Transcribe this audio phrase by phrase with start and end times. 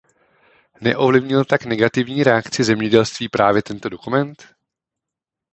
[0.81, 4.43] Neovlivnil tak negativní reakci zemědělství právě tento dokument?